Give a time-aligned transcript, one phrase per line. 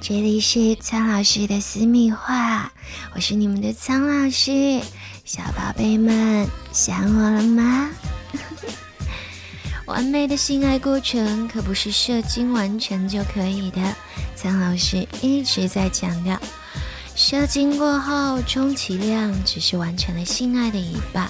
[0.00, 2.72] 这里是苍老师的私密话，
[3.14, 4.80] 我是你们的苍老师，
[5.24, 7.90] 小宝贝们想我了吗？
[9.86, 13.94] 完美的性爱过程可不是射精完成就可以的，
[14.36, 16.40] 苍老师一直在强调，
[17.16, 21.28] 射精过后充其量只是完成了性爱的一半。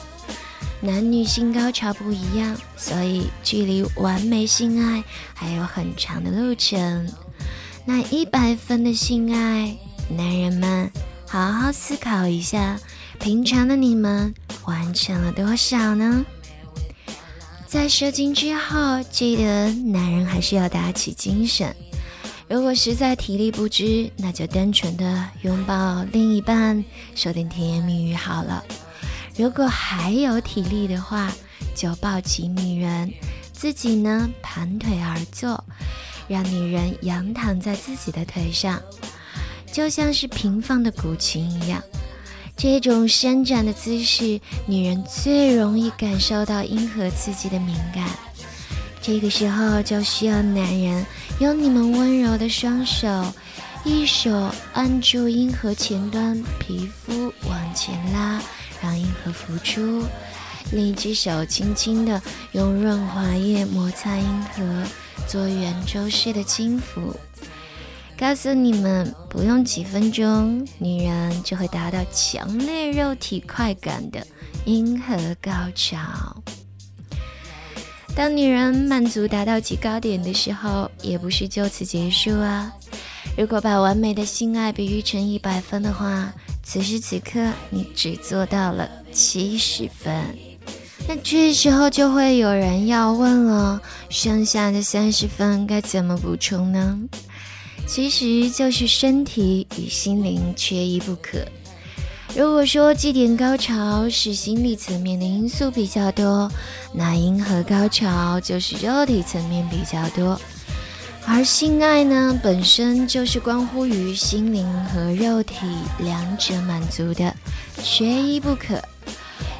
[0.80, 5.02] 男女性高潮不一样，所以距离完美性爱
[5.34, 7.10] 还有很长的路程。
[7.88, 9.74] 那一百分的性爱，
[10.14, 10.92] 男人们
[11.26, 12.78] 好好思考一下，
[13.18, 14.34] 平常的你们
[14.66, 16.22] 完成了多少呢？
[17.66, 21.74] 在射精之后，记得男人还是要打起精神。
[22.46, 28.62] 如果实在体力不支，那就单纯的拥抱另一半，说点甜言蜜语好了。
[29.34, 31.32] 如果还有体力的话，
[31.74, 33.10] 就抱起女人，
[33.54, 35.64] 自己呢盘腿而坐，
[36.28, 38.80] 让女人仰躺在自己的腿上，
[39.72, 41.82] 就像是平放的古琴一样。
[42.56, 48.04] 这种伸展的姿势，女人最容易感受到阴核刺激的敏感。
[49.00, 51.06] 这个时候就需要男人
[51.38, 53.32] 用你们温柔的双手，
[53.84, 58.42] 一手按住阴核前端，皮肤往前拉，
[58.82, 60.04] 让阴核浮出；
[60.72, 62.20] 另一只手轻轻的
[62.52, 64.62] 用润滑液摩擦阴核，
[65.26, 67.14] 做圆周式的轻抚。
[68.18, 74.26] 告诉你们，不用几分钟，女人就会达到强烈肉体快感的
[74.64, 76.42] 阴核高潮。
[78.16, 82.72] 当女人满足达到极高点的时候，也不是就此结束啊。
[83.36, 86.32] 如果把完美的性爱比喻成一百分的话，
[86.64, 90.47] 此时此刻你只做到了七十分。
[91.08, 96.98] 那这时候就会有人要问了，剩下的三十分该怎么补充呢？
[97.86, 101.38] 其实就是身体与心灵缺一不可。
[102.36, 106.52] 如果说祭点高潮是心理层面的因素比较多，
[106.92, 110.38] 那银河高潮就是肉体层面比较多。
[111.24, 115.56] 而性爱呢，本身就是关乎于心灵和肉体
[116.00, 117.34] 两者满足的，
[117.82, 118.78] 缺一不可。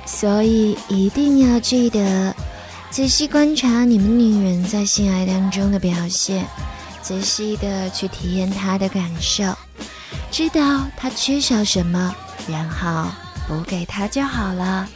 [0.09, 2.35] 所以一定要记得
[2.91, 6.47] 仔细观察你们女人在性爱当中的表现。
[7.03, 9.45] 仔细的去体验她的感受，
[10.31, 12.15] 知道她缺少什么，
[12.49, 13.11] 然后
[13.47, 14.89] 补给她就好了。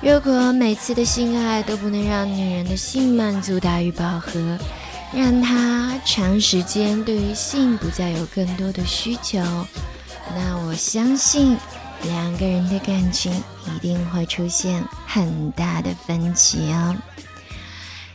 [0.00, 4.58] 如果每次的性爱都不能让女人的性满足大于饱和，
[5.12, 9.38] 让她长时间对于性不再有更多的需求，
[10.34, 11.56] 那我相信
[12.04, 13.32] 两个人的感情
[13.66, 16.96] 一定会出现很大的分歧哦。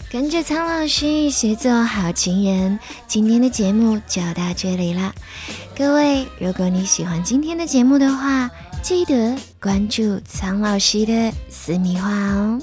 [0.09, 5.13] 跟着苍老师学做好情人，今天的节目就到这里了。
[5.75, 8.49] 各位，如果你喜欢今天的节目的话，
[8.81, 12.61] 记得关注苍老师的私密话哦。